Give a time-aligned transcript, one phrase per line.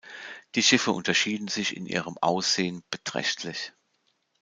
[0.55, 3.71] Die Schiffe unterschieden sich in ihrem Aussehen beträchtlich.